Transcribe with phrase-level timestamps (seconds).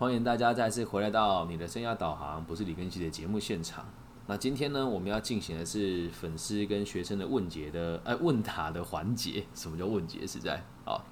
[0.00, 3.84] 欢迎大家再次回来到你的生涯导航，不是李根熙的节目现场。
[4.26, 9.44] 那今天呢，我们要进行的是粉丝跟学生的问解的，哎，问答的环节。
[9.54, 10.26] 什么叫问解？
[10.26, 11.04] 实在啊，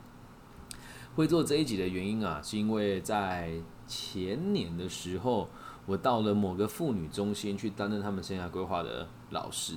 [1.14, 3.52] 会做这一集的原因啊，是因为在
[3.86, 5.50] 前年的时候，
[5.84, 9.74] 我到了某个妇女中心去担任他们生涯规划的老师。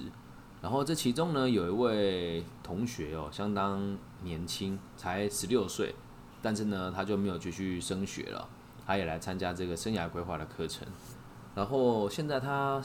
[0.62, 5.94] 然后这其中呢，有一位同学哦，相当年轻，才十六岁，
[6.42, 8.48] 但是呢，他就没有继续升学了。
[8.86, 10.88] 他也来参加这个生涯规划的课程，
[11.56, 12.82] 然后现在他，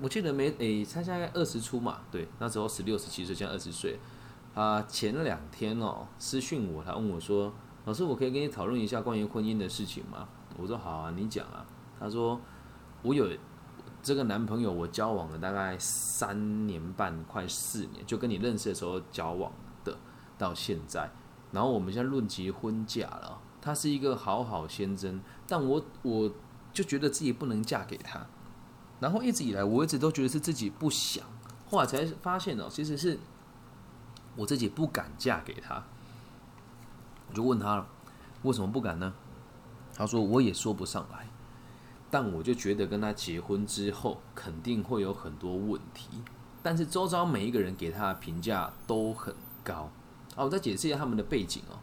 [0.00, 3.98] 我记得没诶，他现在二十出嘛，对，那时候十六十七岁，现在二十岁。
[4.54, 7.52] 他前两天哦私讯我，他问我说
[7.86, 10.26] ：“老师，我可以跟你讨论一下关于婚姻的事情吗？”
[10.58, 11.64] 我说：“好啊，你讲啊。”
[12.00, 12.40] 他说
[13.02, 13.28] ：“我有
[14.02, 19.52] 这个男朋友，我交往了大概三年半，快四年，就跟你认识的时候交往
[19.84, 19.96] 的，
[20.36, 21.08] 到现在，
[21.52, 26.30] 然后我们现在论及婚嫁了。”他是一个好好先生，但我我
[26.72, 28.26] 就觉得自己不能嫁给他，
[29.00, 31.24] 然后一直以来我一直都觉得是自己不想，
[31.68, 33.18] 后来才发现哦，其实是
[34.36, 35.82] 我自己不敢嫁给他。
[37.28, 37.86] 我就问他了，
[38.42, 39.12] 为什么不敢呢？
[39.94, 41.28] 他说我也说不上来，
[42.10, 46.22] 但我就觉得跟他结婚之后肯定会有很多问题，
[46.62, 49.90] 但是周遭每一个人给他的评价都很高。
[50.36, 51.80] 好，我再解释一下他们的背景哦。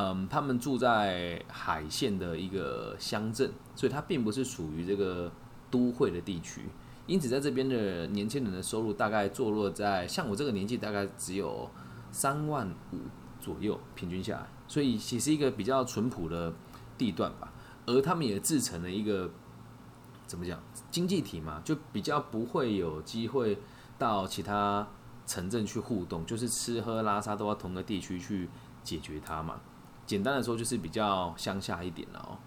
[0.00, 5.28] 嗯，他们住在海线的一个乡镇，所以它并不是属于这个
[5.72, 6.66] 都会的地区，
[7.04, 11.68] 因此在这边的年轻人的收入大概坐落在像我这个年纪，大概只有
[12.12, 12.98] 三万五
[13.40, 16.52] 左右，平均下来，所以其实一个比较淳朴的
[16.96, 17.52] 地段吧。
[17.84, 19.28] 而他们也自成了一个
[20.28, 23.58] 怎么讲经济体嘛，就比较不会有机会
[23.98, 24.86] 到其他
[25.26, 28.48] 城镇去互动，就是吃喝拉撒都要同个地区去
[28.84, 29.60] 解决它嘛。
[30.08, 32.38] 简单的说，就是比较乡下一点了哦。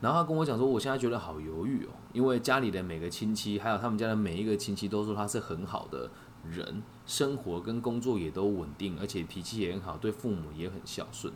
[0.00, 6.10] 然后他跟我讲说，我现在觉得好犹豫哦，因为家里的每个亲戚，还有他们家的每一个亲戚，都说他是很好的
[6.42, 11.30] 人，生活跟工作也都稳定，而且脾气也很好，对父母也很孝顺。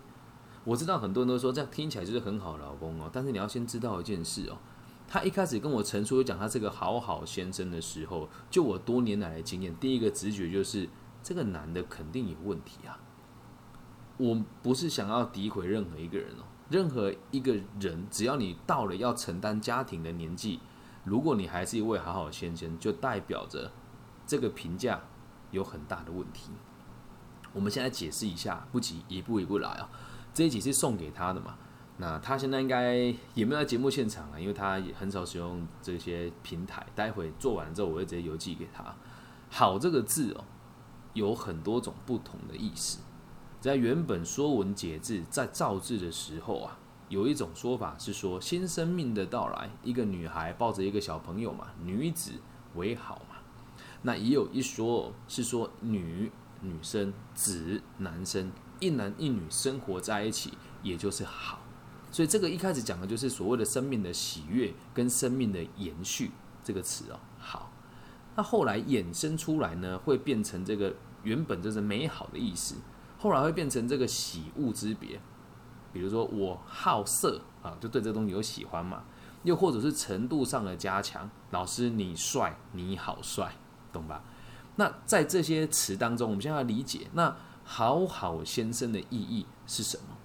[0.65, 4.56] 我知道很多人都说这样听起来就是很好的老公哦，但是你要先知道一件事哦，
[5.06, 10.88] 他一开始跟我陈述讲他是个好好先生的时候，就我多年来的经验，第一个直觉就是
[11.22, 12.98] 这个男的肯定有问题啊。
[14.18, 20.60] 我不是想要诋毁任何一个人哦，任何一个人，只要你到了要承担家庭的年纪，
[21.04, 23.70] 如果你还是一位好好先生，就代表着
[24.26, 25.00] 这个评价
[25.50, 26.50] 有很大的问题。
[27.52, 29.88] 我们现在解释一下，不急，一步一步来啊。
[30.34, 31.56] 这一集是送给他的嘛？
[31.96, 32.94] 那他现在应该
[33.34, 36.86] 也没有在节目现场啊，因为他也很少使用这些平台。
[36.94, 38.94] 待会做完了之后，我会直接邮寄给他。
[39.48, 40.44] 好，这个字哦，
[41.14, 43.00] 有很多种不同的意思。
[43.68, 46.78] 在原本《说文解字》在造字的时候啊，
[47.10, 52.30] 有一种说法是说新生命的到来，一个女孩抱着一个小朋友嘛，女子
[52.76, 53.36] 为好嘛。
[54.00, 61.58] 那也有一说是说女女生子男生一男一女生活在一起，也就是好。
[62.10, 66.30] 所以这个一开始讲的就是所谓的生命的喜悦跟生命的延续
[66.64, 67.70] 这个词哦，好。
[68.34, 72.74] 那后来衍生出来呢，会变成这个原本就是美好的意思。
[73.18, 75.20] 后来会变成这个喜恶之别，
[75.92, 79.02] 比如说我好色啊，就对这东西有喜欢嘛，
[79.42, 83.52] 又或者是程度上的加强，老师你帅，你好帅，
[83.92, 84.22] 懂吧？
[84.76, 90.16] 那在这些词当中，我们现在要理解，那好好先生的意义是什么？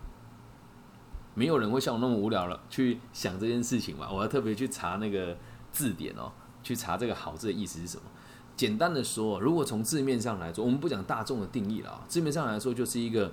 [1.34, 4.08] 没有人会像我那么无聊了去想这件事情嘛？
[4.12, 5.36] 我要特别去查那个
[5.72, 6.32] 字典哦，
[6.62, 8.04] 去查这个好字的意思是什么？
[8.56, 12.04] 简单的说，如果从字面上来说，我们不讲大众的定义了啊。
[12.08, 13.32] 字面上来说，就是一个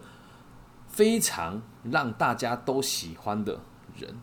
[0.88, 3.60] 非常让大家都喜欢的
[3.96, 4.14] 人，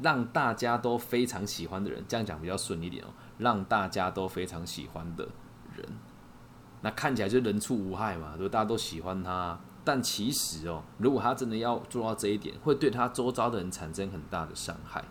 [0.00, 2.04] 让大家都非常喜欢的人。
[2.06, 3.08] 这样讲比较顺一点哦，
[3.38, 5.26] 让大家都非常喜欢的
[5.74, 5.86] 人，
[6.82, 9.58] 那看起来就人畜无害嘛，就大家都喜欢他。
[9.82, 15.04] 但其实哦，如果他真的要做到这一点，会对他周遭的人产生很大的伤害。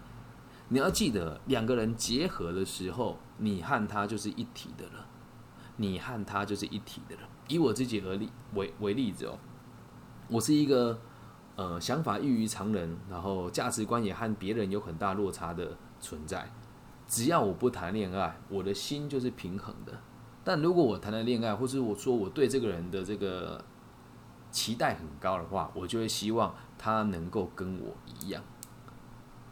[0.69, 5.07] 你要记得，两个人结合的时候，你和他就是一体的了。
[5.77, 7.21] 你和他就是一体的了。
[7.47, 9.37] 以我自己而例为为例子哦，
[10.29, 10.99] 我是一个
[11.55, 16.49] 呃想法异于常人，然后价值观也和别人有很大落差的存在。
[17.07, 19.93] 只要我不谈恋爱，我的心就是平衡的。
[20.43, 23.63] 但如果我谈了恋爱，或是我说我对这个人的这个
[24.49, 28.41] 期待很高的话，我就会希望他能够跟我一样。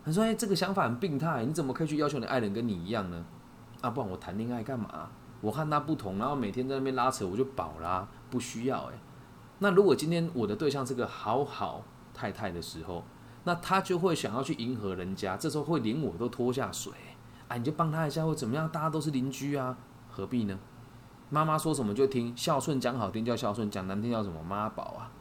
[0.06, 3.26] 他说：“哎，这个想法很病态，你怎么可以去要求你爱人跟你一样呢？
[3.82, 5.10] 啊，不然我谈恋爱干嘛？
[5.42, 8.84] 我和他不同，然后每天在那边拉扯，我就饱啦，不需要。
[8.86, 8.94] 哎，
[9.60, 11.84] 那如果今天我的对象是个好好
[12.14, 13.04] 太太的时候，
[13.44, 16.94] 那他就会想要去迎合人家，这时候会连我都拖下水，
[17.50, 19.78] 哎，你就帮他一下或怎么样，大家都是邻居啊，
[20.10, 20.58] 何必呢？
[21.30, 25.12] 妈妈说什么就听，孝顺讲好听叫孝顺，讲难听叫什么妈宝啊。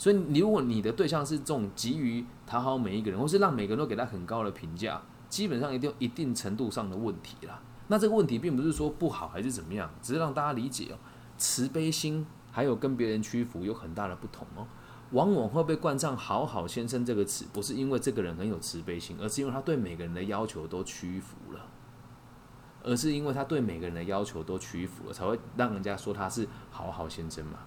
[0.00, 7.60] 所以，你如果你的对象是这种急于讨好每一个人，或是让每个人都给他很高的评价，基本上一定一定程度上的问题啦。
[7.88, 10.96] 那这个问题并不是说不好还是怎么样，只是让大家理解哦，
[11.36, 14.66] 慈悲心还有跟别人屈服有很大的不同哦。
[15.10, 21.66] 往往会被冠上“好好先生”这个词，不是因为这个人很有慈悲心，而是因为他对每个人的要求都屈服了，
[22.82, 27.58] 而是因为他对每个人的要求都屈服了，才会让人家说他是“好好先生”嘛。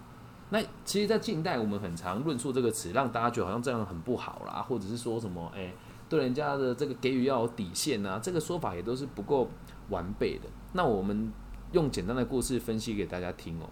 [0.53, 5.73] 那其实，在近代，我们很常论述这个词，让大家觉得好像这样很不好啦，或者是说什么，哎，
[6.07, 9.49] 对人家的这个给予要有底线啊，这个说法也都是不够
[9.89, 10.47] 完备的。
[10.73, 11.33] 那我们
[11.71, 13.67] 用简单的故事分析给大家听哦，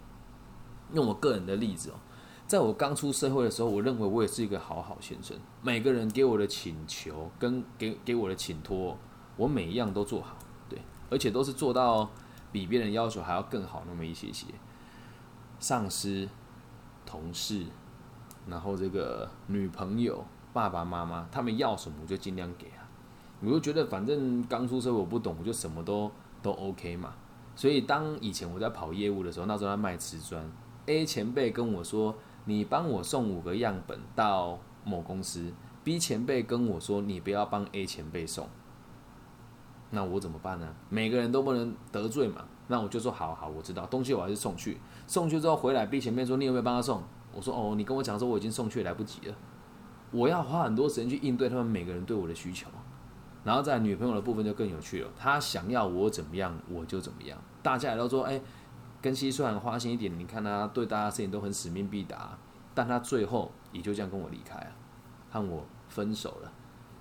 [0.91, 1.93] 用我个人的例子哦，
[2.47, 8.97] 在我刚出社会的时候，我认为我也是一个好好先生，每个人给我的请求跟给给我的请托，
[9.37, 10.35] 我每一样都做好，
[10.67, 10.81] 对，
[11.11, 12.09] 而且都是做到
[12.51, 14.47] 比别人要求还要更好那么一些些，
[15.59, 16.27] 上司。
[17.11, 17.65] 同事，
[18.47, 20.23] 然后这个女朋友、
[20.53, 22.87] 爸爸妈妈，他们要什么我就尽量给啊。
[23.41, 26.09] 我就觉得反正刚出社会我不懂，我就什么都
[26.41, 27.13] 都 OK 嘛。
[27.53, 30.49] 所以当以前我在跑业务的时候，那时候在卖瓷砖
[30.85, 32.15] ，A 前辈跟我说
[32.45, 35.51] ：“你帮我送五个样本到某公司。
[35.83, 38.47] ”B 前辈跟我说：“你不要帮 A 前辈送。”
[39.91, 40.73] 那我怎么办呢？
[40.87, 42.45] 每个人都不能得罪嘛。
[42.71, 47.03] 那我就说：“好好，我知道东西我还是送去。”送去之后回来，B 前面说：“你有没有帮他送？”
[47.35, 49.35] 我说：“哦，你跟我讲说我已经送去，来不及了。
[50.12, 52.69] 我要花很多时间去应对他们每个人对我的需求。
[53.44, 57.38] 然后在女朋友的部分就更有趣了，她想要我怎么样，我就怎么样。
[57.62, 58.41] 大家也都说：‘哎，
[59.01, 62.38] 根西虽然花心一点，你看他对大家事情都很使命必达。’
[62.74, 64.71] 但他最后也就这样跟我离开啊，
[65.29, 66.51] 和我分手了。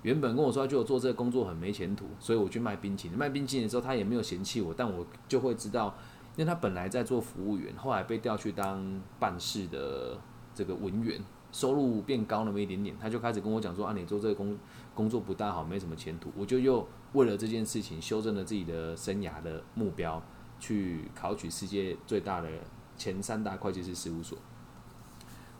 [0.03, 3.17] 原本跟我说就我做这个工作很没前途，所以我去卖冰淇淋。
[3.17, 5.95] 卖冰淇淋的时候，他也没有嫌弃我，但我就会知道。”
[6.37, 10.17] 因为他本来在做服务员，后来被调去当办事的
[10.55, 11.21] 这个文员，
[11.51, 14.57] 收入变高那么一点点，他就开始跟我讲说：“啊，你做这个工
[14.95, 20.23] 工作不大好，没什么前途。”我就又为了这件事情修正了自己的生涯的目标，
[20.57, 22.47] 去考取世界最大的
[22.95, 24.37] 前三大会计师事务所，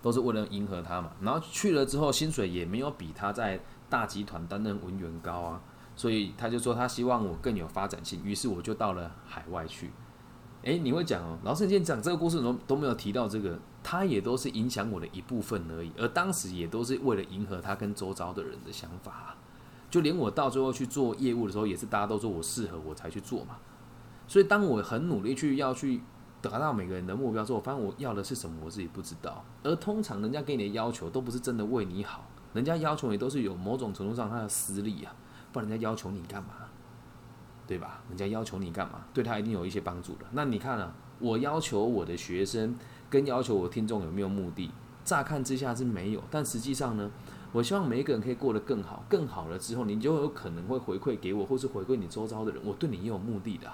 [0.02, 1.12] 都是为了迎合他嘛。
[1.20, 3.60] 然后去了之后，薪水也没有比他在
[3.92, 5.62] 大集团担任文员高啊，
[5.98, 9.92] 所以他就说他希望我更有发展性，于是我就到了海外去。
[10.64, 19.36] 哎，你会讲哦，老师，你今天讲这个故事都都没有提到这个，他也都是影响我的一部分而已，而当时也都是为了迎合他跟周遭的人的想法，
[19.90, 23.58] 就连我到最后去做业务的时候，也是大家都说我适合，我才去做嘛。
[24.28, 26.00] 所以当我很努力去要去
[26.42, 29.44] 达到每个人的目标之后，我发现我要的是什么，我自己不知道。
[29.64, 35.15] 而通常人家给你的要求都不是真的为你好，人家要求你都是有某种程度上他的私利啊，
[35.51, 36.50] 不然人家要求你干嘛？
[37.68, 38.01] 对吧？
[38.09, 39.06] 人家要求你干嘛？
[39.13, 40.25] 对他一定有一些帮助的。
[40.31, 42.75] 那你看啊，我要求我的学生
[43.09, 44.71] 跟要求我听众有没有目的？
[45.06, 47.09] 乍看之下是没有，但实际上呢，
[47.53, 52.62] 我希望每一个人可以过得更好，更好了之后，你就有可能会回馈给我，或是回馈你周遭的人。
[52.65, 53.71] 我对你也有目的的，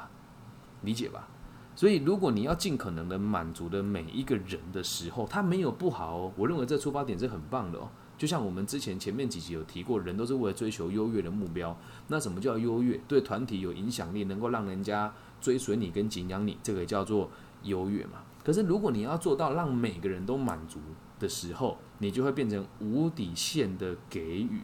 [0.83, 1.27] 理解吧？
[1.75, 6.31] 所以如果你要尽可能的满足的每一个人的时候，他没有不好哦。
[6.37, 7.89] 我认为这出发点是很棒的哦。
[8.17, 11.77] 就像我们之前前面几集有提过，人都是为了追求优越的目标。
[12.07, 12.99] 那什么叫优越？
[13.07, 17.29] 对团体有影响力，能够让人家追随你跟敬仰你，这个叫做
[17.63, 18.23] 优越嘛。
[18.43, 20.79] 可是如果你要做到让每个人都满足
[21.19, 24.61] 的时候，你就会变成无底线的给予。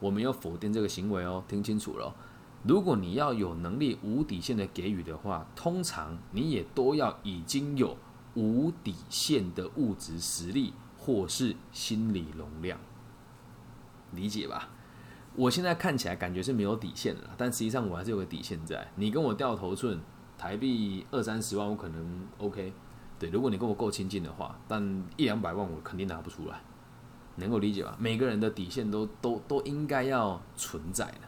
[0.00, 2.14] 我没有否定这个行为哦，听清楚了。
[2.64, 7.96] 如果你要有能力无底线的给予的话，通常你也都要已经有
[8.34, 10.72] 无底线的物质实力。
[11.04, 12.78] 或是心理容量，
[14.12, 14.68] 理解吧？
[15.34, 18.86] 我现在看起来感觉是没有底线的，但实际上我还是有个底线在。
[18.94, 19.98] 你跟我掉头寸，
[20.38, 22.72] 台币二三十万我可能 OK，
[23.18, 24.80] 对，如果你跟我够亲近的话，但
[25.16, 26.60] 一两百万我肯定拿不出来，
[27.36, 27.96] 能够理解吧？
[27.98, 31.20] 每个人的底线都都都应该要存在的。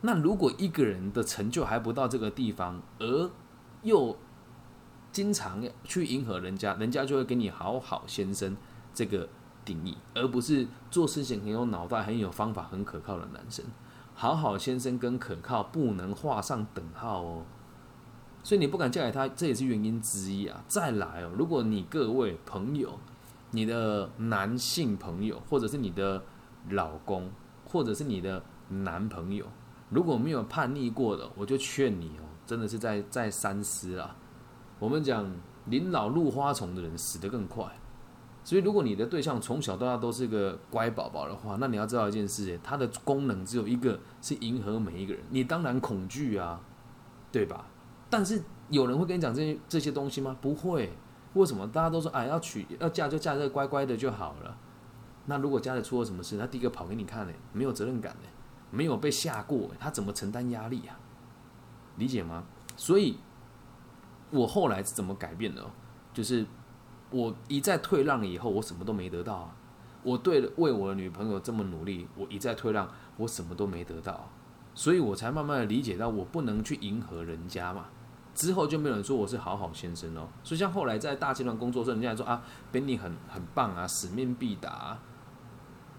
[0.00, 3.30] 那如果一个人的成就还不到这个地方，而
[3.82, 4.16] 又
[5.12, 8.56] 经常去迎合人家，人家就会给你好好先生。
[8.92, 9.28] 这个
[9.64, 13.64] 定义，而不是做事情很有脑袋、很有方法、很可靠的男生。
[14.14, 17.42] 好好先生跟可靠不能画上等号哦，
[18.42, 20.62] 所以你不敢嫁给他，这也是原因之一啊。
[20.68, 22.98] 再来哦，如果你各位朋友、
[23.50, 26.22] 你的男性朋友，或者是你的
[26.68, 27.30] 老公，
[27.64, 29.46] 或者是你的男朋友，
[29.88, 34.14] 如果没有叛逆过的，我就劝你哦，真的是在在三思啊。
[34.78, 35.30] 我们讲
[35.66, 37.64] 临老入花丛的人死得更快。
[38.42, 45.22] 所以如果你的对象从小到大都是个乖宝宝的话，那你要知道一件事，它的功能只有一个，是迎合每一个人。
[45.30, 46.60] 你当然恐惧啊，
[47.30, 47.66] 对吧？
[48.08, 50.36] 但是有人会跟你讲这些这些东西吗？
[50.40, 50.92] 不会。
[51.34, 51.64] 为什么？
[51.68, 54.56] 大家都说，哎，要娶要嫁就嫁这个乖乖的就好了。
[55.26, 57.32] 那如果家里出了什么事，他第一个跑给你看呢？
[57.52, 58.28] 没有责任感呢？
[58.72, 60.98] 没有被吓过，他怎么承担压力啊？
[61.96, 62.44] 理解吗？
[62.76, 63.18] 所以，
[64.30, 65.64] 我后来是怎么改变的？
[66.12, 66.44] 就是
[67.10, 69.56] 我一再退让以后，我什么都没得到啊。
[70.02, 74.30] 我对为我的女朋友这么努力，我一再退让，我什么都没得到，
[74.74, 77.86] 所以我才慢慢的理解到，我不能去迎合人家嘛。
[78.34, 80.28] 之后就没有人说我是好好先生哦。
[80.42, 84.98] 所以像后来在大集团工作时候，人家说啊，Benny 很很棒啊，使命必达。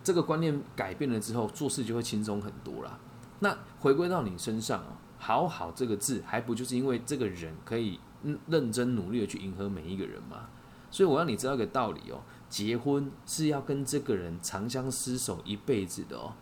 [0.02, 2.98] 这个观念改变了之后，做事就会轻松很多啦。
[3.42, 8.00] 那回归到你身上哦，好好这个字，还不就是因为这个人可以
[8.48, 10.48] 认真努力的去迎合每一个人吗？
[10.92, 16.34] 所以我让你知道一个道理哦，结婚是要跟这个人长相厮守一辈子的哦。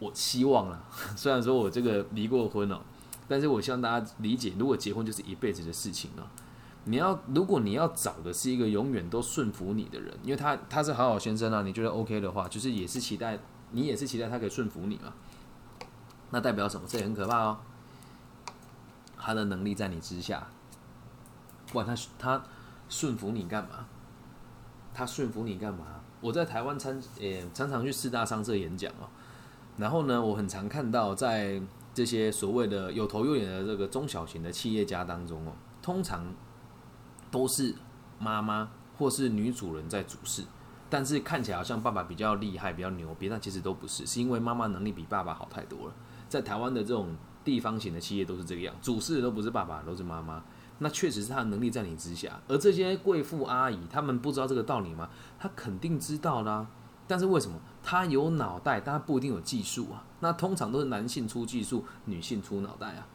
[0.00, 0.82] 我希望啦，
[1.14, 2.80] 虽然说我这个离过婚哦，
[3.28, 6.26] 但是我希望大家理解，如果结婚就是一辈子的事情啊。
[6.88, 13.36] 你要，如果你要找的是一个永远都顺服你的人，因为他他是好好先生啊，你觉得 OK 的话，就是也是期待
[13.72, 15.12] 你也是期待他可以顺服你嘛。
[16.30, 16.86] 那代表什么？
[16.86, 17.58] 这也很可怕哦。
[19.18, 20.46] 他的能力在你之下，
[21.66, 22.44] 不管他他
[22.88, 23.86] 顺服你干嘛？
[24.92, 25.84] 他顺服你干嘛？
[26.20, 29.08] 我在台湾参也常常去四大商社演讲哦，
[29.76, 31.60] 然后呢，我很常看到在
[31.92, 35.52] 这些所谓的有头有脸的这个中小型的企业家当中哦，
[35.82, 36.26] 通常。
[37.28, 37.74] 都是
[38.20, 40.44] 妈妈或是女主人在主事，
[40.88, 45.94] 但是看起来好像爸爸比较厉害、比较牛逼，但其实都不是，是因为妈妈能力比爸爸好太多了。
[46.28, 47.14] 在台湾的这种
[47.44, 50.42] 地方型的企业都是这个样，主事的都不是爸爸，都是妈妈。
[50.78, 55.08] 那确实是他的能力在你之下，而这些贵妇阿姨，他们不知道这个道理吗？
[55.38, 56.66] 他肯定知道啦。
[57.08, 60.04] 但是为什么他有脑袋，但他不一定有技术啊？
[60.20, 63.06] 那通常都是男性出技术，女性出脑袋啊。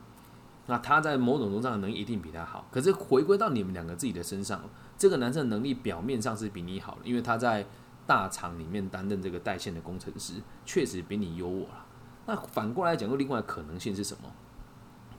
[0.67, 4.63] 那他在某种程度上能力一定比他好，可是回归到你们两个自己的身上，
[4.97, 7.67] 这个男生的能力表面上是比你好的，因为他在
[8.07, 11.85] 大厂里面担任这个带线的工程师，确实比你优我了。
[12.25, 14.31] 那反过来讲，又另外可能性是什么？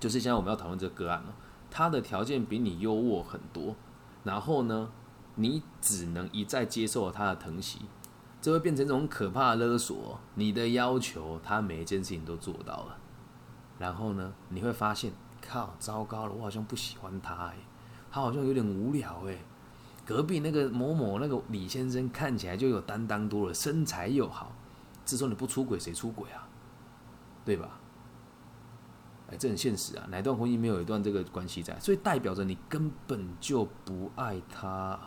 [0.00, 1.34] 就是现在我们要讨论这个个案了，
[1.72, 3.74] 他的条件比你优渥很多，
[4.22, 4.90] 然后呢，
[5.36, 7.80] 你只能一再接受他的疼惜，
[8.40, 10.20] 这会变成一种可怕的勒索。
[10.34, 12.98] 你的要求，他每一件事情都做到了，
[13.78, 15.10] 然后呢，你会发现。
[15.44, 17.56] 靠，糟糕了，我好像不喜欢他哎，
[18.12, 19.36] 他好像有点无聊哎。
[20.06, 24.52] 隔壁那个某某那个李先生看起来就有担当多了，身材又好，
[25.04, 26.46] 这时候你不出轨谁出轨啊？
[27.44, 27.80] 对吧？
[29.36, 31.78] 这很现实啊，哪段婚姻没有一段这个关系在？
[31.80, 34.98] 所以代表着你根本就不爱他。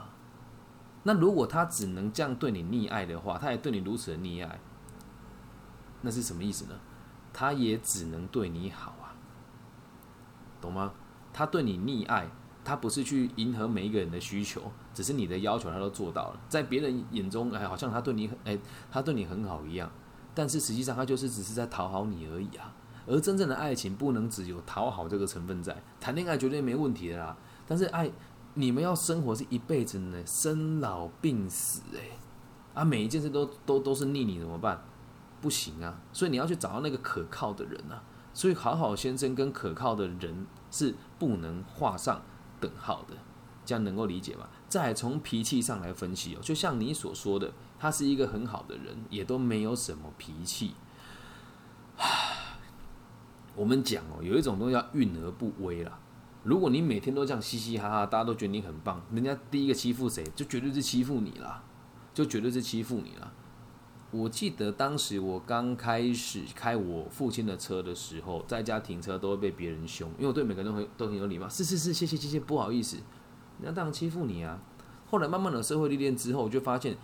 [1.04, 4.60] 那如果他只能这样对你溺爱的话，他也对你如此的溺爱，
[6.02, 6.74] 那是什么意思呢？
[7.32, 9.14] 他也只能对你好啊。
[10.60, 10.94] 懂吗？
[11.32, 12.28] 他对你溺爱，
[12.64, 16.40] 他不是去迎合每一个人的需求，只是你的要求他都做到了。
[16.50, 18.58] 在别人眼中，哎，好像他对你，哎，
[18.90, 19.92] 他对你很好一样。
[20.34, 22.74] 但是实际上，他就是只是在讨好你而已啊。
[23.08, 27.38] 而真正的爱情不能只有讨好这个成分在，谈恋爱绝对没问题的啦。
[27.68, 28.12] 但是爱，
[28.56, 32.18] 你们要生活是一辈子呢，生老病死，哎，
[32.74, 34.84] 啊，每一件事都都都是逆你怎么办？
[35.42, 36.02] 不行啊。
[36.12, 38.04] 所以你要去找到那个可靠的人啊。
[38.34, 42.22] 所以，好好先生跟可靠的人是不能画上
[42.60, 43.16] 等号的，
[43.64, 44.50] 这样能够理解吗？
[44.68, 50.74] 再从脾气上来分析哦，就像你所说的，他是一个很好的人，也都没有什么脾气。
[53.56, 56.00] 我们讲哦，有一种东西叫运而不威啦。
[56.44, 61.64] 如果你每天都这样嘻嘻哈哈，大家都觉得你很棒，人家第一个欺负谁，就绝对是欺负你啦，
[62.14, 63.32] 就绝对是欺负你啦。
[64.12, 71.50] 我记得当时我刚开始开我父亲的车的时候，在家停车都会被别人凶，因为我对每个人都很都很有礼貌。
[71.50, 72.98] 是是是，谢谢谢谢，不好意思，
[73.60, 74.60] 人家当然欺负你啊。
[75.08, 76.96] 后来慢慢的社会历练之后，就发现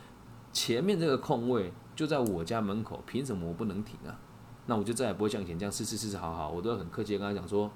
[0.54, 4.20] 前面这个空位就在我家门口，凭什么我不能停啊？
[4.72, 7.70] 那我就再也不会像以前这样，是是是是，好好，我都很客气的跟他讲说，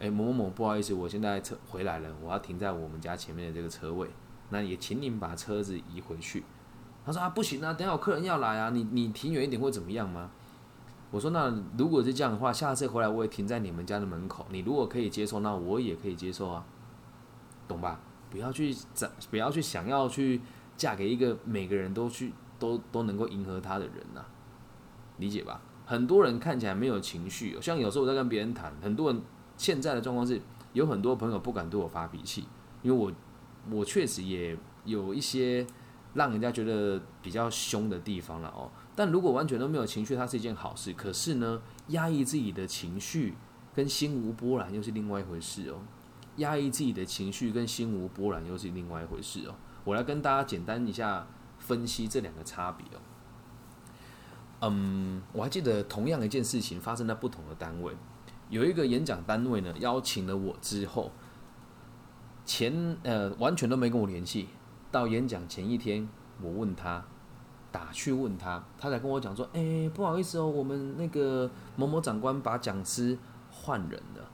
[0.00, 4.10] 哎某某某，不好意思，我现在车回来了，我要停在我们家前面的这个车位，
[4.48, 6.42] 那也请您把车子移回去。
[7.06, 10.28] 他说啊，不行啊，等下有客人要来啊，你你停远一点会怎么样吗？
[11.12, 14.44] 我说那如果是这样的话，下次回来我也停在你们家的门口。
[14.50, 16.66] 你如果可以接受，那我也可以接受啊，
[17.68, 18.00] 懂吧？
[18.28, 20.40] 不要去想，不要去想要去
[20.76, 24.24] 嫁给一个每个人都去都都能够迎合他的人呐，
[25.18, 25.60] 理解吧？
[25.84, 29.22] 很多人看起来没有情绪，像有时候我在跟别人谈，很多人
[29.56, 30.40] 现在的状况是
[30.72, 32.46] 有很多朋友不敢对我发脾气，
[32.82, 33.12] 因为我
[33.70, 35.66] 我确实也有一些。
[36.14, 38.70] 让人家觉得比较凶的地方了哦。
[38.94, 40.92] 但如果完全都没有情绪，它是一件好事。
[40.92, 43.34] 可是呢，压抑自己的情绪
[43.74, 45.82] 跟心无波澜又是另外一回事哦。
[46.36, 49.56] 压抑自己的情绪跟心无波澜又是另外一回事哦。
[49.82, 51.26] 我来跟大家简单一下
[51.58, 53.00] 分析这两个差别哦。
[54.70, 57.96] 嗯，我还记得同样一件事情发生在不同的单位，
[58.48, 61.10] 有一个演讲单位呢邀请了我之后，
[62.44, 64.48] 前呃完全都没跟我联系，
[64.90, 66.08] 到演讲前一天
[66.40, 67.04] 我问他，
[67.72, 73.18] 打去问他，他才跟我讲说，哎，不好意思哦，我们那个某某长官把讲师
[73.50, 74.30] 换人了。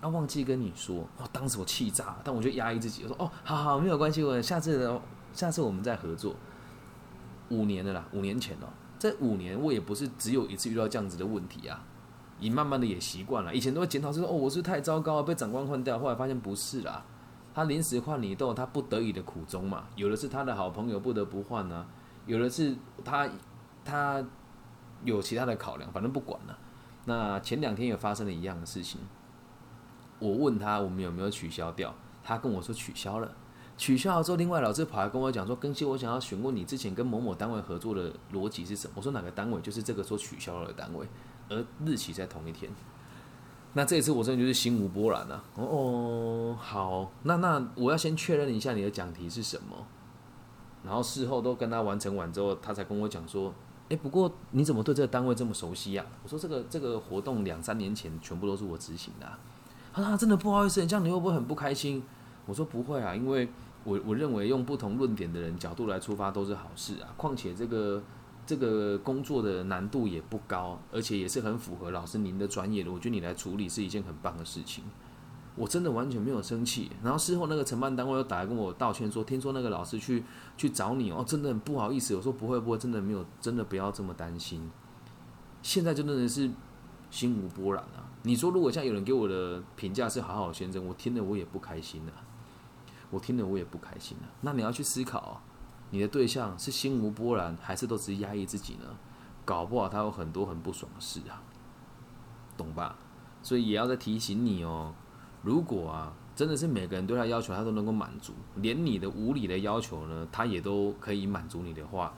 [0.00, 5.00] 啊，忘记跟你说哦，当时我气炸，但我就压抑自己，我说哦，好好，没有关系，我下次的
[5.32, 6.34] 下次我们再合作。
[7.50, 8.66] 五年了啦，五年前哦，
[9.04, 11.84] 这五年我也不是只有一次遇到这样子的问题啊，
[12.40, 17.04] 你慢慢的也习惯了，以前都会检讨说哦，我是太糟糕了，被长官换掉，后来发现不是啦，
[17.52, 21.86] 他临时换你都有他不得已的苦衷嘛，有的是他的好朋友不得不换呢，
[22.24, 23.28] 有的是他
[23.84, 24.24] 他
[25.04, 26.58] 有其他的考量，反正不管了。
[27.04, 29.02] 那前两天也发生了一样的事情。
[30.18, 33.30] 我问他我们有没有取消掉，他跟我说取消了。
[33.76, 39.60] 取消了之后，另外老师跑来跟我讲说：“更新，我想要询问你之前跟某某单位合作的逻辑是什么？”我说：“哪个单位？
[39.60, 41.06] 就是这个说取消了的单位，
[41.48, 42.70] 而日期在同一天。”
[43.76, 45.42] 那这一次我真的就是心无波澜了。
[45.56, 49.76] 哦，好，那那我要先确认一下你的讲题是什么。
[50.84, 53.52] 然后事后都跟他完成完之后，他才跟我讲说
[53.90, 59.26] ：“哎，不过你怎么对这个单位这么熟悉呀？”我说：“这个这个活动两三年前全部都是我执行的。”
[60.00, 62.04] 啊，真的不好意思，这样你会不会很不开心？
[62.46, 63.48] 我说不会啊，因为
[63.84, 67.08] 我我认为用不同论点的人角度来出发都是好事啊。
[67.16, 68.02] 况且这个
[68.46, 72.92] 这个工作的难度也不高，而且也是很符合老师您的专业的。
[72.92, 74.84] 我觉得你来处理是一件很棒的事情。
[75.56, 76.90] 我真的完全没有生气。
[77.00, 80.24] 然后事后那个承办单位又打来跟我道歉说，听说那个老师去
[80.56, 82.16] 去找你哦，真的很不好意思。
[82.16, 84.68] 我说不会不会，真的没有，真的不要这么担心。
[85.62, 86.50] 现在就真的是
[87.08, 88.10] 心无波澜啊。
[88.24, 92.23] 你说，如果像有人给我的评价是好好先生，我听了我也不开心啊，
[93.14, 94.26] 我听了我也不开心啊。
[94.40, 95.40] 那你要去思考，
[95.90, 98.86] 你的对象是心无波澜，还是都只是压抑自己呢？
[99.44, 101.42] 搞不好他有很多很不爽的事啊，
[102.56, 102.96] 懂吧？
[103.42, 104.92] 所以也要再提醒你哦。
[105.42, 112.12] 如果啊，真的是每个人对他要求他都能够满足，连你的无理的要求呢，他也都可以满足你的话，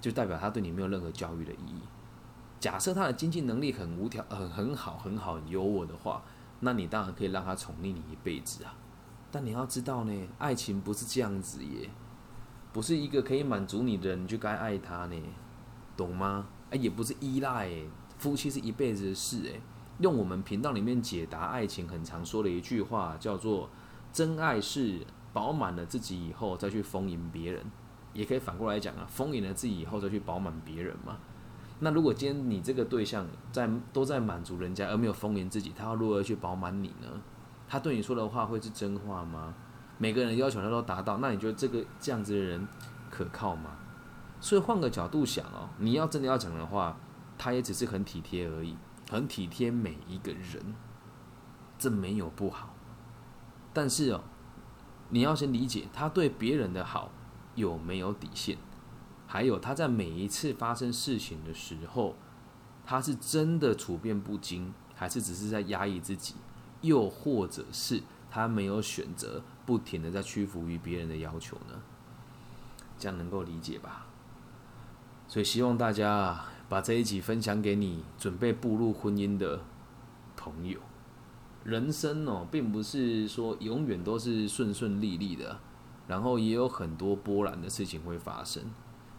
[0.00, 1.82] 就代表他对你没有任何教育的意义。
[2.58, 6.22] 假设他的经济能力很无条、很很好、很好、很优渥的话，
[6.60, 8.74] 那你当然可以让他宠溺你一辈子啊。
[9.32, 11.88] 但你要知道呢，爱情不是这样子耶，
[12.72, 15.16] 不是一个可以满足你的人就该爱他呢，
[15.96, 16.46] 懂吗？
[16.70, 17.70] 哎，也不是依赖，
[18.18, 19.60] 夫妻是一辈子的事哎。
[19.98, 23.70] 用我们频道里面解答爱情很常说的一句话，叫做
[24.12, 25.00] “真爱是
[25.32, 27.64] 饱满了自己以后再去丰盈别人”，
[28.12, 31.16] 也可以反过来讲啊，丰盈了自己以后再去饱满别人嘛。
[31.80, 37.08] 那如果今天你这个对象在都在满足人家，而没有丰盈自己，他要如何去饱满你呢？
[37.72, 39.54] 他对你说的话会是真话吗？
[39.96, 42.68] 每个人要求他都达到，那你觉得这个这样子的人
[43.10, 43.78] 可靠吗？
[44.42, 46.94] 所以换个角度想哦，你要真的要讲的话，
[47.38, 48.76] 他也只是很体贴而已，
[49.10, 50.74] 很体贴每一个人，
[51.78, 52.74] 这没有不好。
[53.72, 54.20] 但是哦，
[55.08, 57.10] 你要先理解他对别人的好
[57.54, 58.58] 有没有底线。
[59.26, 62.16] 还有他在每一次发生事情的时候，
[62.84, 66.34] 他是真的处变不惊，还是只是在压抑自己？
[66.82, 71.80] 又或者是他没有选择，不停的在屈服于别人的要求呢？
[72.98, 74.06] 这样能够理解吧？
[75.26, 79.60] 所以希望大家把这一集分享给你准备步入婚姻的
[80.36, 80.78] 朋友。
[81.64, 85.58] 人生哦，并不是说永远都是顺顺利利的，
[86.08, 88.64] 然后也有很多波澜的事情会发生。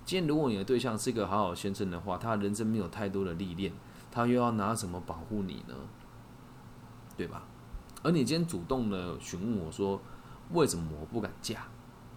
[0.06, 3.71] 今天如果你的对象是一个好好先生的话，他人生没有太多的历练，
[4.12, 5.76] 他又要拿什么保护你呢？
[7.15, 7.43] 对吧？
[8.04, 10.00] 而你今天主动的询问我说，
[10.52, 11.63] 为什么我不敢嫁？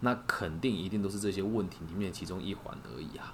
[0.00, 3.32] 那肯定一定都是这些问题里面其中一环而已啊，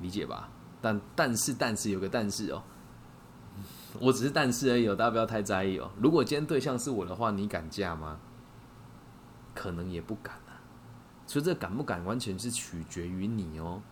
[0.00, 0.48] 理解吧？
[0.80, 2.62] 但但是但是有个但是哦，
[4.00, 5.90] 我只是但是而已哦，大家不要太在意哦。
[6.00, 8.18] 如果今天对象是我的话，你敢嫁吗？
[9.54, 10.56] 可能也不敢啊。
[11.26, 13.82] 所以这敢不敢完全是取决于你哦。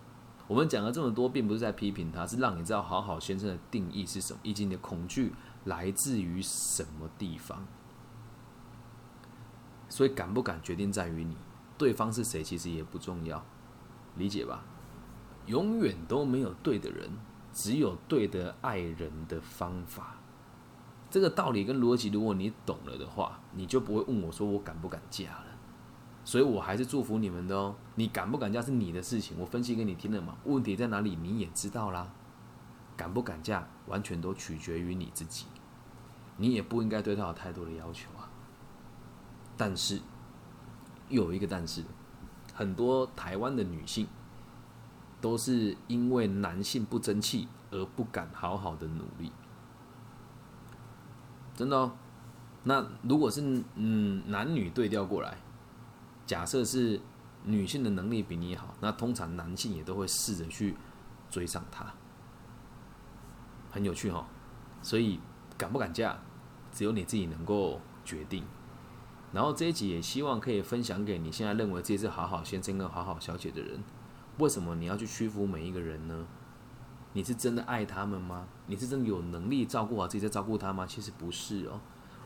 [0.47, 5.35] 我们讲了这么多，并不是在批评他，是让你知道好好先生的定义是什么，以及你的恐惧
[5.66, 7.64] 来自于什么地方。
[9.88, 11.37] 所以敢不敢决定在于你，
[11.79, 13.44] 对方是谁其实也不重要，
[14.16, 14.64] 理解吧？
[15.46, 17.09] 永远都没有对的人，
[17.52, 20.16] 只有对的爱人的方法。
[21.09, 25.46] 这个道理跟逻辑，如果你懂了的话，你就不会问我说我敢不敢嫁了。
[26.24, 27.76] 所以我还是祝福你们的哦。
[27.94, 30.37] 你敢不敢嫁是你的事情，我分析给你听了嘛。
[30.44, 32.12] 问题在哪里你也知道啦。
[32.96, 35.46] 敢不敢嫁完全都取决于你自己，
[36.37, 38.29] 你也不应该对他有太多的要求啊。
[39.57, 40.01] 但是
[41.09, 41.83] 有一个但是，
[42.53, 44.07] 很多台湾的女性
[45.20, 49.33] 都是因为男性不争气而不敢好好的努力，
[51.55, 51.92] 真的哦。
[52.64, 55.38] 那如果是嗯男女对调过来，
[56.27, 57.01] 假设是
[57.44, 60.77] 女性的能力比你好，那通常男性也都会试着去
[61.31, 61.94] 追上她，
[63.70, 64.27] 很有趣哈。
[64.83, 65.20] 所以
[65.57, 66.19] 敢不敢嫁，
[66.73, 68.45] 只有你自己能够决定。
[69.33, 73.83] 然后这一集也希望可以分享给你现在认为自己是好好先生跟好好小姐的人，
[74.38, 76.27] 为什么你要去屈服每一个人呢？
[77.12, 78.47] 你是真的爱他们吗？
[78.66, 80.87] 你是真的有能力照顾好自己在照顾他吗？
[80.87, 81.81] 其实不是哦。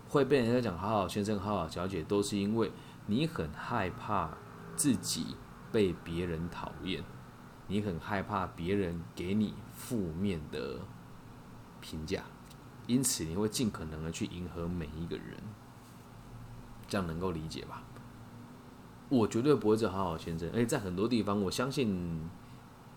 [0.08, 2.72] 会被人家讲好好先生、好好小姐，都是因为
[3.06, 4.36] 你很害怕
[4.74, 5.36] 自己
[5.70, 7.04] 被别人讨厌，
[7.68, 10.80] 你很害怕别人给你负面的
[11.80, 12.24] 评价，
[12.90, 15.36] 因此你会尽可能的去迎合每一个人，
[16.88, 17.84] 这样能够理解吧？
[19.08, 22.28] 我绝对不会是好好先生，而且在很多地方，我相信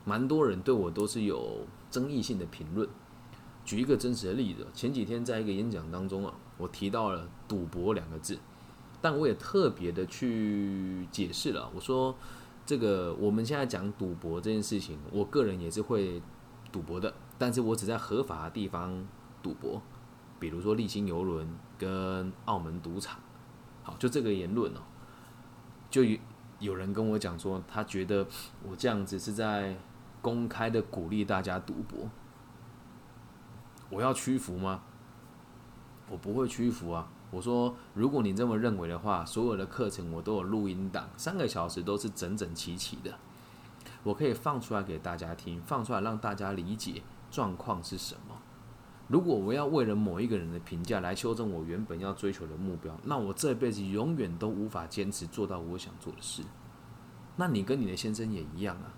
[0.04, 2.90] 蛮多人对我都是有争议性的评论。
[3.64, 6.34] 举一个真实的例子，前几天在一个演讲当中啊。
[6.58, 8.38] 我提到了赌博两个字，
[9.02, 11.68] 但我也特别的去解释了。
[11.74, 12.16] 我说，
[12.64, 16.22] 这个我们现在讲赌博这件事情，我个人也是会
[16.72, 19.04] 赌博的，但是我只在合法的地方
[19.44, 19.80] 赌博，
[20.40, 23.20] 比如说立新游轮跟澳门赌场。
[23.84, 24.80] 好，就这个言论哦，
[25.92, 26.18] 就有
[26.60, 28.26] 有人跟我讲说，他觉得
[28.68, 29.76] 我这样子是在
[30.22, 32.10] 公开的鼓励大家赌博，
[33.90, 34.82] 我要屈服吗？
[36.10, 37.10] 我不会屈服啊！
[37.32, 43.18] 我说，如果你这么认为的话，所有的课程我都有录音档，三个小时都是整整齐齐的，
[44.04, 47.02] 我可以放出来给大家听，放出来让大家理解
[47.32, 48.33] 状况是什么。
[49.14, 56.42] 如果我要为了某一个人的评价来修正我原本要追求的目标，那我这辈子永远都无法坚持做到我想做的事。
[57.36, 58.92] 那你跟你的先生也一样啊，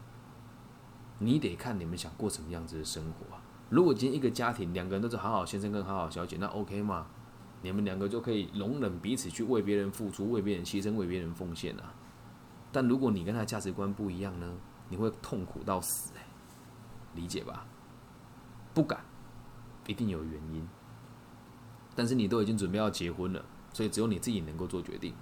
[1.20, 3.42] 你得看你们想过什么样子的生活啊。
[3.70, 7.08] 如果今天一个家庭两个人都是好好先生跟好好小姐，那 OK 吗？
[7.62, 11.94] 你们两个就可以容忍彼此去为别人付出、为别人牺牲、为别人奉献啊。
[12.72, 14.56] 但如果你跟他价值观不一样呢？
[14.88, 16.26] 你会痛苦到死哎，
[17.16, 17.66] 理解吧？
[18.74, 19.04] 不敢，
[19.88, 20.68] 一定有原因。
[21.96, 23.44] 但是你都已经准备要结婚了，
[23.74, 25.14] 所以只有你自己能够做决定。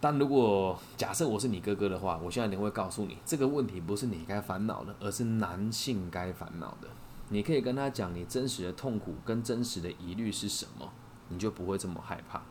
[0.00, 6.88] 但如果假设我是你哥哥的话，我现在能会告诉你，这个问题不是你该烦恼的，而是男性该烦恼的。
[7.30, 10.92] 你可以跟他讲你真实的痛苦跟真实的疑虑是什么，
[11.28, 12.42] 你就不会这么害怕。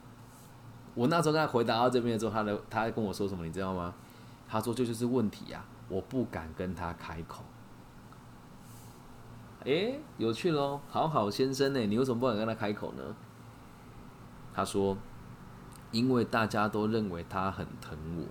[0.95, 3.93] 我那时候跟他回答到这边的时候，他的他跟我说什么，你知道吗？
[4.47, 7.43] 他说这就是问题呀，我不敢跟他开口。
[9.65, 13.03] 诶，有趣喽，好好先生呢，你为什么不敢跟他开口呢？
[14.53, 14.95] 他说，
[15.91, 18.25] 因为大家都认为他很疼我，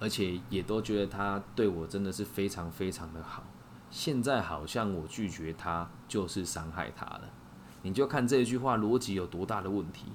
[0.00, 3.44] 而且也都觉得他对我真的是非常非常的好。
[3.90, 7.30] 现在好像我拒绝他就是伤害他了，
[7.82, 10.06] 你就看这句话逻辑有多大的问题。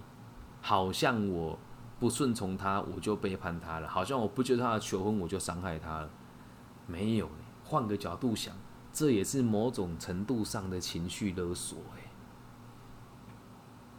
[0.59, 1.57] 好像我
[1.97, 6.09] 不顺从他，我就背叛他了；好像我不接受他的求婚，我就伤害他了。
[6.87, 7.29] 没有，
[7.63, 8.53] 换个角度想，
[8.97, 11.77] 这也是某种程度上的情绪勒索。
[11.95, 12.09] 哎，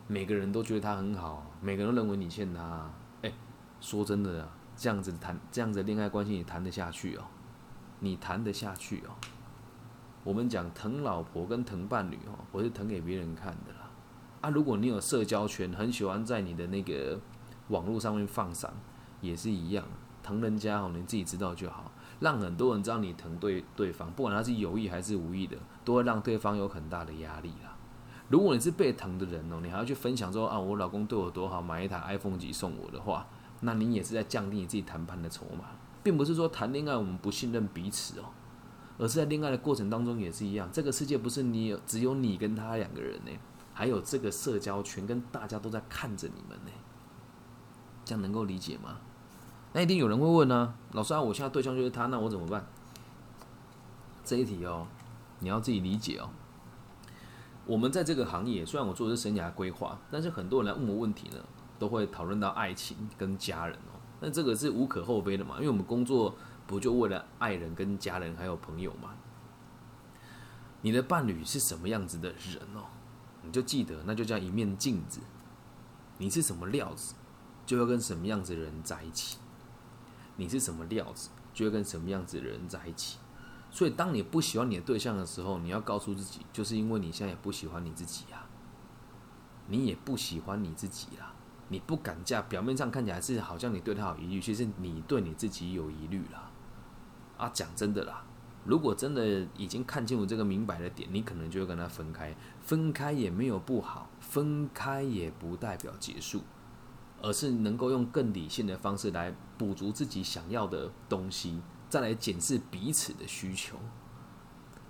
[0.09, 2.91] 每个人都觉得他很好，每个人都认为你欠他。
[3.23, 3.33] 哎，
[3.81, 7.23] 说真的啊，这样子谈这样子恋爱关系，你谈得下去哦？
[8.01, 9.15] 你谈得下去哦？
[10.25, 13.89] 我们讲疼老婆跟疼伴侣哦，我是疼给别人看的啦。
[14.41, 17.21] 啊，如果你有社交圈，很喜欢在你的那个
[17.69, 18.75] 网络上面放闪，
[19.21, 19.85] 也是一样，
[20.25, 21.93] 疼人家哦，你自己知道就好。
[22.21, 27.77] 让很多人知道你疼对对方，不管他是有意还是无意的，都会让对方有很大的压力啦。
[28.29, 33.27] 如果你是被疼的人哦，你还要去分享说啊，我老公对我多好，买一台 iPhone 几送我的话，
[33.61, 35.65] 那你也是在降低你自己谈判的筹码，
[36.03, 38.25] 并不是说谈恋爱我们不信任彼此哦。
[38.99, 43.31] 而是在恋爱的过程当中也是一样，这个世界不是你只有你跟他两个人呢，
[43.73, 46.73] 还有这个社交圈跟大家都在看着你们呢，
[48.05, 48.99] 这样能够理解吗？
[49.79, 52.67] 那一定有人会问呢，老师啊，我现在对象就是他，那我怎么办？
[54.25, 54.89] 这一题哦，
[55.39, 56.31] 你要自己理解哦。
[57.65, 61.37] 我们在这个行业，虽然我做的是生涯规划，但是很多人来问我问题呢，
[61.79, 66.35] 都会讨论到爱情跟家人哦，那这个是无可厚非的嘛，因为我们工作。
[66.67, 69.15] 不就为了爱人、跟家人还有朋友嘛？
[70.83, 72.85] 你的伴侣是什么样子的人哦？
[73.43, 75.21] 你就记得，那就叫一面镜子。
[76.19, 77.15] 你是什么料子，
[77.65, 79.39] 就要跟什么样子的人在一起。
[80.39, 83.19] 你是什么料子，就会跟什么样子的人在一起。
[83.71, 88.49] 所以，当你不喜欢你的对象的时候，你要告诉自己，就是因为你现在也不喜欢你自己啊，
[89.67, 91.35] 你也不喜欢你自己啦，
[91.69, 92.41] 你不敢嫁。
[92.43, 96.51] 表面上看起来是好像你对他有疑虑，其实你对你自己有疑虑啦。
[97.37, 98.25] 啊，讲真的啦，
[98.65, 102.35] 如果真的已经看清楚这个明白的点，你可能就会跟他分开。
[102.61, 106.43] 分开也没有不好，分开也不代表结束，
[107.23, 111.61] 而是能够用更理性的方式来补足自己想要的东西。
[111.89, 113.79] 再来检视彼此的需求，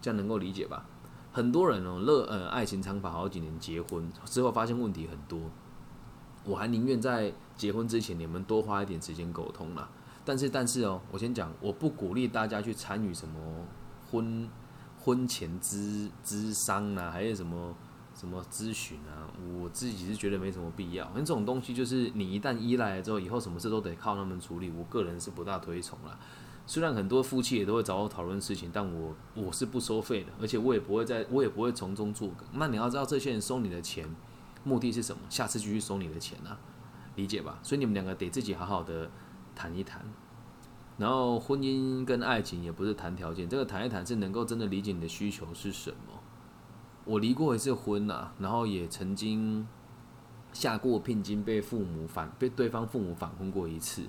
[0.03, 0.85] 这样能够理解吧？
[1.31, 5.39] 很多人哦，乐呃爱情长跑好几年，结婚之后发现问题很多，
[6.45, 9.89] 我还宁愿在结婚之前你们多花一点时间沟通啦。
[10.25, 13.39] 但是但是哦，我先讲，我不鼓励大家去参与什么
[14.11, 14.49] 婚
[14.99, 17.73] 婚前咨咨商啊，还有什么
[18.19, 21.07] 什么咨询啊，我自己是觉得没什么必要。
[21.11, 26.19] 因为这种东西就是你一旦依赖了之后，以后什么事都得靠他们处理，我个人是不大推崇了。
[26.67, 32.47] 虽然很多夫妻也都会找我讨论事情，但我我是不收费的，而且我也不会在，我也不会从中作梗。
[32.55, 34.05] 那你要知道，这些人收你的钱，
[34.65, 35.23] 目的是什么？
[35.31, 36.59] 下次继续收你的钱啊，
[37.15, 37.61] 理解吧？
[37.63, 39.09] 所以你们两个得自己好好的
[39.55, 40.05] 谈一谈。
[40.99, 46.18] 然后婚姻跟爱情也不是谈条件，这个谈一谈是能够真的理解你的需求是什么。
[47.09, 49.67] 我离过一次婚呐，然后也曾经
[50.53, 54.03] 下过聘金，被父母反被对方父母反婚过一次。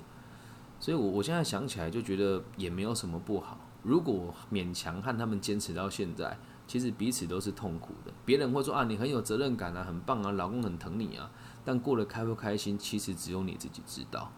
[0.78, 3.58] 所以，我我现在想起来就觉得也没有什么不好。
[3.82, 6.36] 如果勉强和他们坚持到现在，
[6.66, 8.12] 其实彼此都是痛苦的。
[8.26, 11.30] 别人会说啊，你很有责任感啊，很棒啊，老公很疼你啊。
[11.64, 14.30] 但过得开不开心，其实只有你自己知道。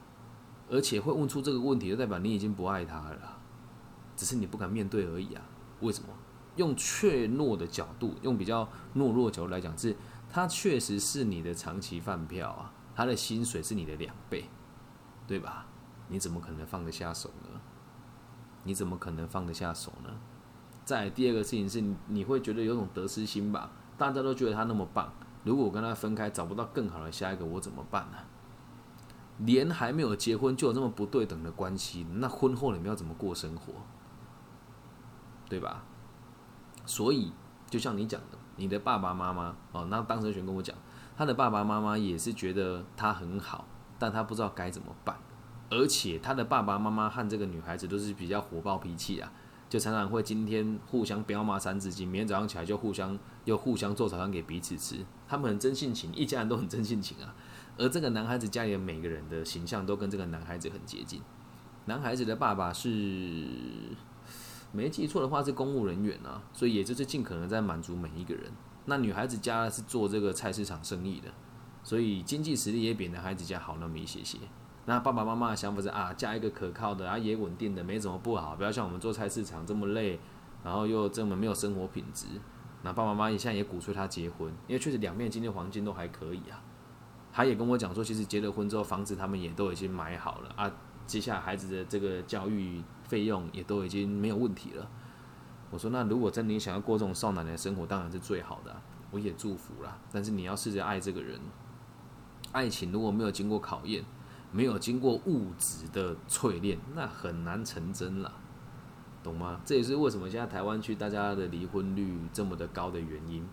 [0.71, 3.39] 而且会问出这个问题，就代表你已经不爱他了，
[4.17, 5.43] 只是你不敢面对而已啊。
[5.81, 6.09] 为什么？
[6.57, 9.97] 用怯懦的角度，用比较懦弱的角度来讲，是
[10.31, 14.45] 他确实是你的长期饭票啊，他的薪水是你的两倍，
[15.27, 15.67] 对吧？
[16.09, 17.61] 你怎么可能放得下手呢？
[18.65, 20.11] 你怎么可能放得下手呢？
[20.85, 23.71] 再第二个事情是，你会觉得有种得失心吧？
[23.97, 25.13] 大家都觉得他那么棒，
[25.45, 28.19] 如果我跟他分开，找不到更好的下一个，我怎么办呢？
[29.39, 33.73] 连还没有结婚就有这么不对等的关系，那婚后你们要怎么过生活？
[35.49, 35.85] 对吧？
[36.85, 37.33] 所以
[37.69, 40.77] 就像你讲的，你的爸爸妈妈哦，那当时选跟我讲，
[41.17, 43.67] 他的爸爸妈妈也是觉得他很好，
[43.99, 45.17] 但他不知道该怎么办。
[45.71, 49.33] 而且他的爸爸妈妈和这个女孩子都是比较火爆脾气啊，
[49.71, 55.03] 就常常会今天互相彪骂三字经，明天早上起来就互相又互相做早餐给彼此吃。
[55.27, 57.35] 他们很真性情，一家人都很真性情啊。
[57.79, 61.23] 而这个男孩子家里的每个人的形象都跟这个男孩子很接近。
[61.87, 63.49] 男孩子的爸爸是
[64.73, 68.51] 没记错的话是公务人员啊，所以也就是尽可能在满足每一个人。
[68.87, 71.29] 那女孩子家是做这个菜市场生意的，
[71.83, 74.39] 所以经济实力也比男孩子家好那么一些些。
[74.87, 78.57] 那爸爸妈妈的想法是啊，嫁一个可靠的啊，也稳定的，没什么不好。
[78.57, 80.19] 不要像我们做菜市场这么累，
[80.65, 82.27] 然后又这么没有生活品质。
[82.83, 86.61] 那爸爸妈妈现在也鼓吹他结婚，因为确实两面经济环境都还可以啊。
[87.33, 90.73] 他也跟我讲说，其实结了婚之后，房子他们也都已经买好了啊。
[91.07, 94.89] 接下来孩子的这个教育费用也都已经没有问题了。
[95.71, 98.75] 我说，那如果真的你想要过这种少奶奶的生活，当然是最好的，
[99.11, 99.99] 我也祝福啦。
[100.13, 101.41] 但是你要试着爱这个人，
[102.53, 104.05] 爱情如果没有经过考验。
[104.55, 108.31] 没有经过物质的淬炼，那很难成真了，
[109.23, 109.59] 懂吗？
[109.65, 113.49] 这也是为什么现在台湾区大家的离婚率这么的高的原因。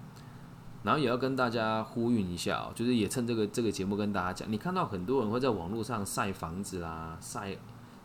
[0.83, 7.57] 然后也要跟大家呼吁一下哦，就是也趁这个这个节目跟大家讲，你看到很多人会在网络上晒房子啦，晒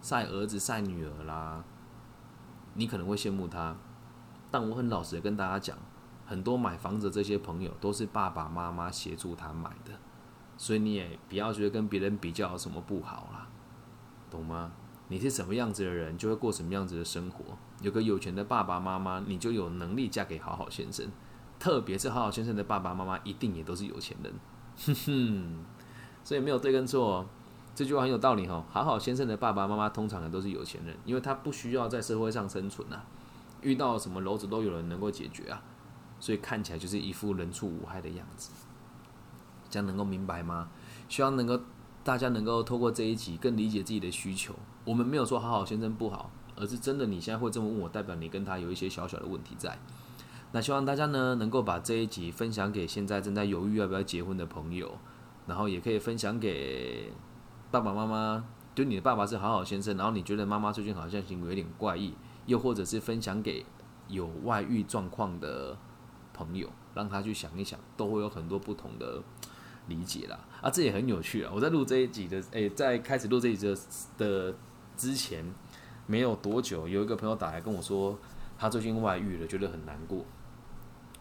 [0.03, 1.63] 晒儿子晒女儿啦，
[2.75, 3.77] 你可能会羡慕他，
[4.51, 5.79] 但我很老实的跟大家讲，
[6.27, 9.93] 很多买房子这些朋友都是爸爸妈妈协助他买的。
[10.57, 13.49] 所以你也不要觉得跟别人比较有什么不好啦，
[14.31, 14.73] 懂吗？
[15.09, 17.45] 你是什么样子的人，就会过什么样子的生活。
[17.81, 21.07] 有个有钱的爸爸妈妈，你就有能力嫁给好好先生。
[21.65, 24.31] 特别是好好先生的爸爸妈妈，一定也都是有钱人。
[24.85, 25.65] 哼哼，
[26.23, 27.25] 所以没有对跟错，
[27.75, 28.63] 这句话很有道理哈。
[28.71, 33.07] 好好先生的爸爸妈妈通常也都是有钱人，因为他不需要在社会上生存啊，
[33.63, 35.63] 遇到什么篓子都有人能够解决啊，
[36.21, 38.51] 所以看起来就是一副人畜无害的样子。
[39.71, 40.69] 这样能够明白吗？
[41.09, 41.59] 希望能够
[42.05, 44.55] 大家能够透过这一集更理解自己的需求。
[44.85, 49.79] 我们没有说好好先生不好，而是真的你现在会这么问我，代表你跟他有一些小小的问题在。
[50.55, 54.97] 那希望大家呢能够把这一集分享给现在正在犹豫要不要结婚的朋友，
[55.49, 57.13] 然后也可以分享给
[57.73, 62.15] 爸爸妈妈，就你的爸爸是好好先生，然后你觉得妈妈最近好像行为有点怪异，
[62.47, 63.67] 又或者是分享给
[64.07, 65.77] 有外遇状况的
[66.33, 69.21] 朋友，让他去想一想，都会有很多不同的。
[69.87, 70.39] 理解啦。
[70.63, 71.53] 啊，这也很有趣啊！
[71.55, 73.77] 我在录这一集的，诶，在开始录这一集的
[74.17, 74.55] 的
[74.97, 75.45] 之前，
[76.07, 78.19] 没有多久，有一个朋友打来跟我说，
[78.57, 80.25] 他最近外遇了，觉得很难过。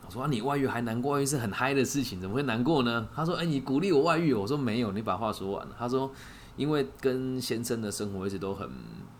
[0.05, 1.13] 我说啊，你外遇还难过？
[1.13, 3.07] 外遇是很嗨的事情，怎么会难过呢？
[3.15, 4.33] 他说，哎，你鼓励我外遇？
[4.33, 5.67] 我说没有，你把话说完。
[5.77, 6.11] 他说，
[6.55, 8.69] 因为跟先生的生活一直都很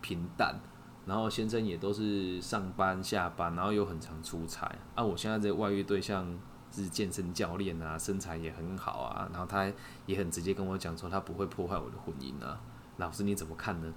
[0.00, 0.54] 平淡，
[1.06, 4.70] 然后先生也都是上班下班，然后又很常出差。
[4.94, 6.38] 啊，我现在这外遇对象。
[6.76, 9.70] 是健身教练啊，身材也很好啊，然后他
[10.06, 12.60] 也很直接跟我讲说，他不会破坏我的婚姻啊。
[12.96, 13.94] 老师你怎么看呢？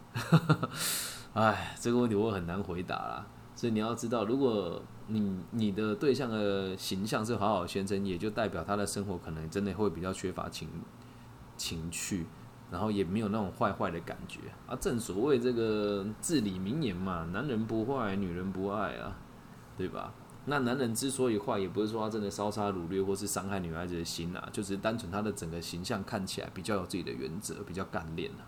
[1.34, 3.26] 哎，这个问题我很难回答啦。
[3.56, 10.67] 所以你要知道，如果你你的对象的形象是好好先生，也就代表他的生活可能真的会比较缺乏情
[11.56, 12.26] 情趣，
[12.70, 14.76] 然后也没有那种坏坏的感觉啊。
[14.76, 19.17] 正所谓这个至理名言嘛，男人不坏，女人不爱啊，
[19.78, 20.13] 对吧？
[20.46, 28.43] 那男人之所以坏，也不是说他真的烧杀掳掠或是伤害女孩子的心啊，就是单纯他的整个形象看起来比较有自己的原则，比较干练啊。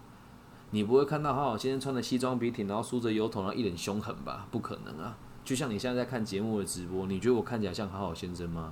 [0.72, 4.48] 你不会看到好好先生穿的西装笔挺，然后梳着油头，然后一脸凶狠吧？
[4.52, 5.18] 不可能啊！
[5.50, 8.72] 就像你现在在看节目的直播，你觉得我看起来像好好先生吗？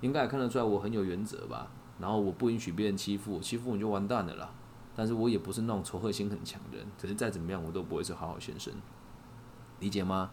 [0.00, 1.68] 应该也看得出来我很有原则吧？
[2.00, 4.50] 然后我不允许别人欺负我，欺负你就完蛋了啦。
[4.96, 8.74] 但是我也不是那种仇恨心很强的人，可是再怎么样我都不会是好好先生，
[9.78, 10.32] 理解吗？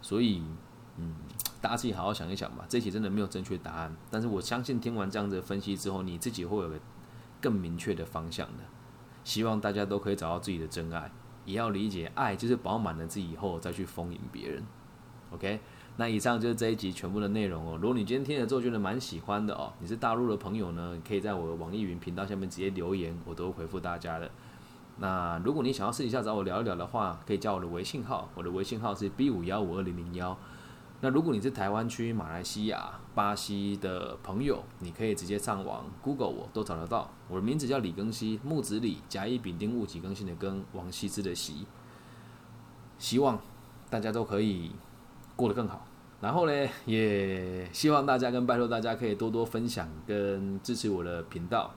[0.00, 0.44] 所以，
[0.96, 1.16] 嗯。
[1.60, 3.92] 大家自己好好想一想吧，这题真的没有正确答案。
[4.12, 6.78] 但是我相信听完这样子的分析之后，你自己会有个
[7.40, 8.62] 更明确的方向的。
[9.24, 11.10] 希望大家都可以找到自己的真爱，
[11.44, 14.62] 也要理解爱就是饱满了自己以后再去丰盈别人。
[15.32, 15.60] OK，
[15.96, 17.78] 那以上就是这一集全部的内容哦。
[17.80, 24.30] 如果你今天听了之后觉得蛮喜欢的哦，你是大陆的朋友呢，可以在我的网易云频道下面直接留言，我都会回复大家的。
[24.98, 30.36] 那如果你想要私底下找我聊一聊的话，可以加我的微信号，我的微信号是 B 五幺五二零零幺。
[31.00, 37.10] 那如果你是台湾区、马来西亚、巴西的朋友，你可以直接上网 Google 我都找得到。
[37.28, 41.66] 我的名字叫李庚希，木子李，甲乙丙丁戊己庚辛的庚，王羲之的羲。
[42.98, 43.40] 希望
[43.88, 44.72] 大家都可以
[45.40, 45.86] 过得更好。
[46.20, 51.74] 然后呢，也希望大家跟拜托大家可以多多分享跟支持我的频道，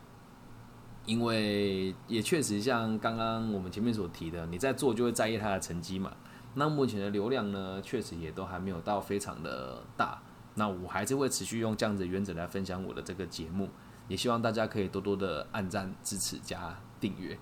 [1.06, 6.12] 因为也确实像刚刚我们前面所提的，你在做就会在意它的成绩嘛。
[6.56, 10.22] 那目前的流量呢，确实也都还没有到非常的大。
[10.56, 13.70] 那我还是会持续用这样子的原则来分享我的这个节目，
[14.10, 17.40] 也希望大家可以多多的按赞、支持、加订阅。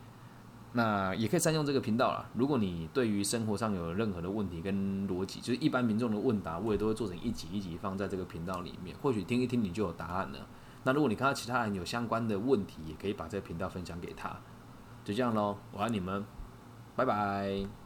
[0.74, 2.26] 那也可以善用这个频道啦。
[2.34, 10.40] 如果你对于生活上有任何的问题跟逻辑，就是一般民众的问答，我也都会做成一集一集放在这个频道里面，或许听一听你就有答案了。
[10.84, 14.30] 那如果你看到其他人有相关的问题，也可以把这个频道分享给他。
[15.04, 16.26] 就这样喽，我爱你们，
[16.96, 17.81] 拜拜。